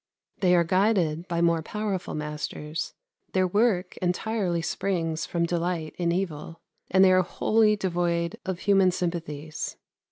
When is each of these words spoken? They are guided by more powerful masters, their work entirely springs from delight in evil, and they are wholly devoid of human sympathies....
They 0.39 0.55
are 0.55 0.63
guided 0.63 1.27
by 1.27 1.41
more 1.41 1.61
powerful 1.61 2.15
masters, 2.15 2.95
their 3.33 3.45
work 3.45 3.97
entirely 3.97 4.63
springs 4.63 5.27
from 5.27 5.45
delight 5.45 5.93
in 5.99 6.11
evil, 6.11 6.59
and 6.89 7.05
they 7.05 7.11
are 7.11 7.21
wholly 7.21 7.75
devoid 7.75 8.39
of 8.43 8.61
human 8.61 8.89
sympathies.... 8.89 9.77